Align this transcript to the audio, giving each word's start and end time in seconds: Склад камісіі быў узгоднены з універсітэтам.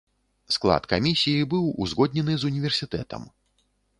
Склад 0.53 0.87
камісіі 0.93 1.43
быў 1.51 1.67
узгоднены 1.85 2.33
з 2.45 2.51
універсітэтам. 2.51 3.29